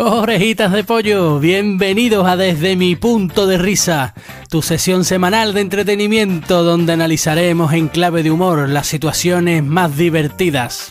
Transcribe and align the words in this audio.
Orejitas 0.00 0.70
de 0.70 0.84
pollo, 0.84 1.40
bienvenidos 1.40 2.24
a 2.28 2.36
Desde 2.36 2.76
mi 2.76 2.94
punto 2.94 3.48
de 3.48 3.58
risa, 3.58 4.14
tu 4.48 4.62
sesión 4.62 5.04
semanal 5.04 5.54
de 5.54 5.60
entretenimiento 5.60 6.62
donde 6.62 6.92
analizaremos 6.92 7.72
en 7.72 7.88
clave 7.88 8.22
de 8.22 8.30
humor 8.30 8.68
las 8.68 8.86
situaciones 8.86 9.64
más 9.64 9.96
divertidas. 9.96 10.90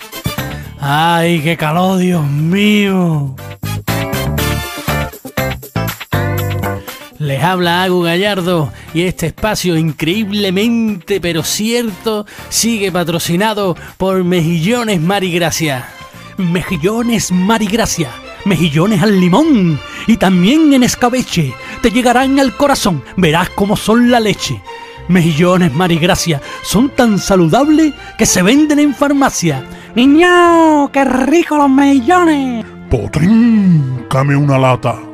¡Ay, 0.81 1.39
qué 1.39 1.55
calor, 1.55 1.99
Dios 1.99 2.27
mío! 2.27 3.33
Les 7.17 7.41
habla 7.41 7.83
Agu 7.83 8.01
Gallardo 8.01 8.73
y 8.93 9.03
este 9.03 9.27
espacio 9.27 9.77
increíblemente 9.77 11.21
pero 11.21 11.43
cierto 11.43 12.25
sigue 12.49 12.91
patrocinado 12.91 13.77
por 13.97 14.25
Mejillones 14.25 14.99
Marigracia. 14.99 15.87
Mejillones 16.35 17.31
Marigracia 17.31 18.11
mejillones 18.47 19.03
al 19.03 19.19
limón 19.19 19.79
y 20.07 20.17
también 20.17 20.73
en 20.73 20.83
escabeche. 20.83 21.53
Te 21.81 21.91
llegarán 21.91 22.39
al 22.39 22.55
corazón, 22.55 23.03
verás 23.15 23.49
cómo 23.51 23.75
son 23.75 24.09
la 24.09 24.19
leche. 24.19 24.61
Mejillones 25.07 25.73
Marigracia 25.73 26.41
son 26.63 26.89
tan 26.89 27.19
saludables 27.19 27.93
que 28.17 28.25
se 28.25 28.41
venden 28.41 28.79
en 28.79 28.95
farmacia. 28.95 29.63
¡Niño! 29.95 30.89
¡Qué 30.91 31.05
rico 31.05 31.57
los 31.57 31.69
mejillones! 31.69 32.65
Potrín, 32.89 34.05
came 34.09 34.35
una 34.35 34.57
lata. 34.57 35.06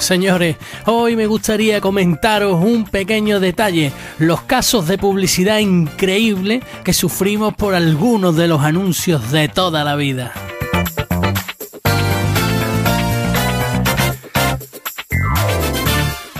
Señores, 0.00 0.56
hoy 0.86 1.14
me 1.14 1.26
gustaría 1.26 1.78
comentaros 1.78 2.54
un 2.64 2.84
pequeño 2.84 3.38
detalle, 3.38 3.92
los 4.18 4.40
casos 4.40 4.88
de 4.88 4.96
publicidad 4.96 5.58
increíble 5.58 6.62
que 6.82 6.94
sufrimos 6.94 7.54
por 7.54 7.74
algunos 7.74 8.34
de 8.34 8.48
los 8.48 8.62
anuncios 8.62 9.30
de 9.30 9.48
toda 9.48 9.84
la 9.84 9.96
vida. 9.96 10.32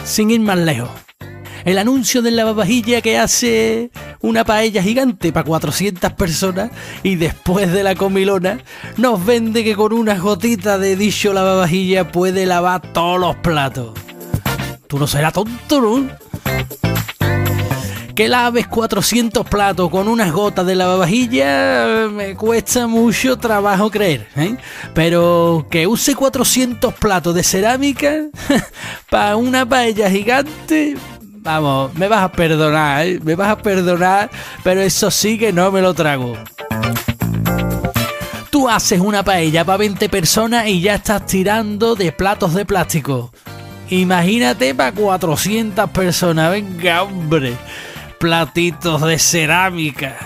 Sin 0.05 0.31
ir 0.31 0.41
más 0.41 0.58
lejos, 0.58 0.88
el 1.66 1.77
anuncio 1.77 2.22
del 2.22 2.36
lavavajilla 2.36 3.03
que 3.03 3.19
hace 3.19 3.91
una 4.22 4.44
paella 4.44 4.82
gigante 4.82 5.32
para 5.32 5.44
400 5.44 6.12
personas 6.12 6.70
y 7.02 7.16
después 7.16 7.72
de 7.72 7.82
la 7.82 7.94
comilona 7.94 8.58
nos 8.96 9.24
vende 9.24 9.64
que 9.64 9.74
con 9.74 9.92
unas 9.92 10.20
gotitas 10.20 10.80
de 10.80 10.96
dicho 10.96 11.32
lavavajilla 11.32 12.10
puede 12.10 12.46
lavar 12.46 12.82
todos 12.92 13.20
los 13.20 13.36
platos. 13.36 13.92
Tú 14.86 14.98
no 14.98 15.06
serás 15.06 15.32
tonto, 15.32 15.80
¿no? 15.80 16.08
Que 18.14 18.28
laves 18.28 18.66
400 18.66 19.48
platos 19.48 19.88
con 19.88 20.06
unas 20.06 20.30
gotas 20.32 20.66
de 20.66 20.74
lavavajilla 20.74 22.08
me 22.12 22.34
cuesta 22.34 22.86
mucho 22.86 23.38
trabajo 23.38 23.91
creer, 23.91 24.28
¿eh? 24.36 24.56
Pero 24.92 25.66
que 25.70 25.86
use 25.86 26.14
400 26.14 26.92
platos 26.94 27.34
de 27.34 27.42
cerámica 27.42 28.26
para 29.10 29.36
una 29.36 29.66
paella 29.66 30.10
gigante, 30.10 30.96
Vamos, 31.42 31.94
me 31.94 32.06
vas 32.06 32.22
a 32.22 32.30
perdonar, 32.30 33.06
me 33.22 33.34
vas 33.34 33.48
a 33.48 33.56
perdonar, 33.56 34.30
pero 34.62 34.83
eso 34.83 35.10
sí 35.10 35.38
que 35.38 35.55
no 35.55 35.72
me 35.72 35.80
lo 35.80 35.94
trago. 35.94 36.36
Tú 38.50 38.69
haces 38.69 39.00
una 39.00 39.22
paella 39.22 39.64
para 39.64 39.78
20 39.78 40.10
personas 40.10 40.66
y 40.66 40.82
ya 40.82 40.97
estás 40.97 41.24
tirando 41.24 41.94
de 41.94 42.12
platos 42.12 42.52
de 42.52 42.66
plástico. 42.66 43.32
Imagínate 43.88 44.74
para 44.74 44.92
400 44.92 45.88
personas, 45.91 46.50
venga 46.50 47.04
hombre, 47.04 47.56
platitos 48.19 49.00
de 49.00 49.19
cerámica. 49.19 50.19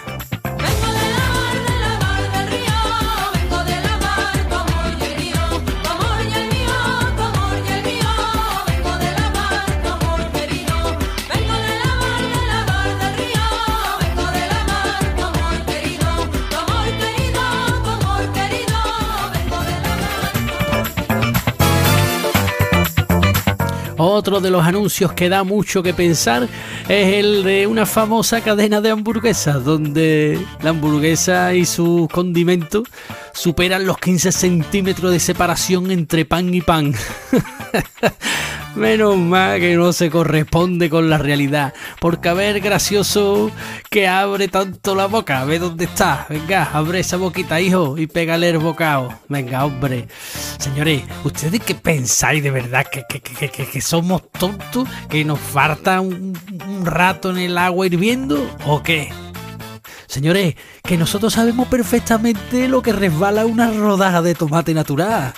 Otro 23.96 24.40
de 24.40 24.50
los 24.50 24.64
anuncios 24.64 25.12
que 25.12 25.28
da 25.28 25.44
mucho 25.44 25.82
que 25.82 25.94
pensar 25.94 26.48
es 26.88 27.14
el 27.14 27.44
de 27.44 27.66
una 27.66 27.86
famosa 27.86 28.40
cadena 28.40 28.80
de 28.80 28.90
hamburguesas, 28.90 29.64
donde 29.64 30.44
la 30.62 30.70
hamburguesa 30.70 31.54
y 31.54 31.64
sus 31.64 32.08
condimentos 32.08 32.88
superan 33.32 33.86
los 33.86 33.98
15 33.98 34.32
centímetros 34.32 35.12
de 35.12 35.20
separación 35.20 35.92
entre 35.92 36.24
pan 36.24 36.52
y 36.52 36.60
pan. 36.60 36.92
Menos 38.76 39.16
mal 39.16 39.60
que 39.60 39.76
no 39.76 39.92
se 39.92 40.10
corresponde 40.10 40.90
con 40.90 41.08
la 41.08 41.16
realidad. 41.16 41.74
Porque 42.00 42.28
a 42.28 42.34
ver, 42.34 42.60
gracioso, 42.60 43.52
que 43.88 44.08
abre 44.08 44.48
tanto 44.48 44.96
la 44.96 45.06
boca. 45.06 45.44
Ve 45.44 45.60
dónde 45.60 45.84
está. 45.84 46.26
Venga, 46.28 46.70
abre 46.72 47.00
esa 47.00 47.16
boquita, 47.16 47.60
hijo, 47.60 47.96
y 47.96 48.08
pégale 48.08 48.50
el 48.50 48.58
bocado. 48.58 49.14
Venga, 49.28 49.64
hombre. 49.64 50.08
Señores, 50.58 51.02
¿ustedes 51.22 51.60
qué 51.60 51.76
pensáis 51.76 52.42
de 52.42 52.50
verdad? 52.50 52.86
¿Que, 52.90 53.04
que, 53.04 53.80
somos 53.80 54.22
tontos? 54.32 54.88
¿Que 55.08 55.24
nos 55.24 55.38
falta 55.38 56.00
un, 56.00 56.36
un 56.66 56.86
rato 56.86 57.30
en 57.30 57.38
el 57.38 57.58
agua 57.58 57.86
hirviendo? 57.86 58.50
¿O 58.66 58.82
qué? 58.82 59.12
Señores, 60.06 60.56
que 60.82 60.96
nosotros 60.96 61.32
sabemos 61.32 61.68
perfectamente 61.68 62.68
lo 62.68 62.82
que 62.82 62.92
resbala 62.92 63.46
una 63.46 63.70
rodaja 63.70 64.20
de 64.20 64.34
tomate 64.34 64.74
natural. 64.74 65.32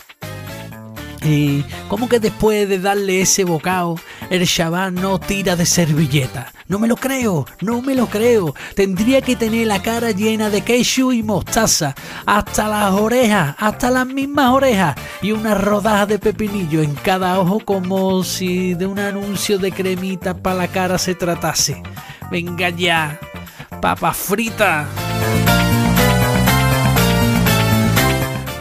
¿Y 1.27 1.65
cómo 1.89 2.09
que 2.09 2.21
después 2.21 2.69
de 2.69 2.79
darle 2.79 3.21
ese 3.21 3.43
bocado, 3.43 3.97
el 4.31 4.47
chaval 4.47 4.95
no 4.95 5.19
tira 5.19 5.57
de 5.57 5.67
servilleta? 5.67 6.53
No 6.69 6.79
me 6.79 6.87
lo 6.87 6.97
creo, 6.97 7.47
no 7.61 7.83
me 7.83 7.95
lo 7.97 8.07
creo. 8.07 8.55
Tendría 8.75 9.21
que 9.21 9.35
tener 9.35 9.67
la 9.67 9.83
cara 9.83 10.13
llena 10.13 10.51
de 10.51 10.63
queso 10.63 11.13
y 11.13 11.25
mostaza, 11.25 11.95
hasta 12.27 12.69
las 12.69 12.93
orejas, 12.93 13.57
hasta 13.59 13.91
las 13.91 14.07
mismas 14.07 14.53
orejas, 14.53 14.97
y 15.21 15.33
una 15.33 15.55
rodaja 15.55 16.07
de 16.07 16.19
pepinillo 16.21 16.81
en 16.83 16.95
cada 16.95 17.41
ojo 17.41 17.61
como 17.61 18.23
si 18.23 18.75
de 18.75 18.87
un 18.87 19.01
anuncio 19.01 19.59
de 19.59 19.73
cremita 19.73 20.35
para 20.35 20.57
la 20.57 20.69
cara 20.69 20.99
se 20.99 21.15
tratase. 21.15 21.83
Venga 22.31 22.71
ya, 22.71 23.19
papa 23.81 24.13
frita. 24.13 24.87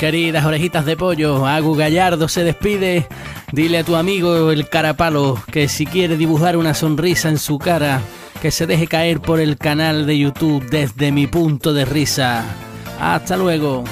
Queridas 0.05 0.45
orejitas 0.45 0.85
de 0.85 0.95
pollo, 0.95 1.47
Agu 1.47 1.73
Gallardo 1.73 2.27
se 2.27 2.43
despide. 2.43 3.07
Dile 3.51 3.79
a 3.79 3.83
tu 3.83 3.95
amigo 3.95 4.51
el 4.51 4.69
carapalo 4.69 5.41
que 5.51 5.67
si 5.67 5.87
quiere 5.87 6.15
dibujar 6.15 6.57
una 6.57 6.75
sonrisa 6.75 7.27
en 7.27 7.39
su 7.39 7.57
cara, 7.57 8.01
que 8.39 8.51
se 8.51 8.67
deje 8.67 8.85
caer 8.85 9.19
por 9.19 9.39
el 9.39 9.57
canal 9.57 10.05
de 10.05 10.19
YouTube 10.19 10.63
desde 10.69 11.11
mi 11.11 11.25
punto 11.25 11.73
de 11.73 11.85
risa. 11.85 12.43
Hasta 12.99 13.35
luego. 13.35 13.83